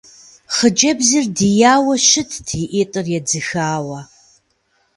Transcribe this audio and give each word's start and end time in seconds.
Хъыджэбзыр 0.55 1.25
дияуэ 1.37 1.95
щытт 2.07 2.33
и 2.61 2.63
ӏитӏыр 2.71 3.07
едзыхауэ. 3.17 3.99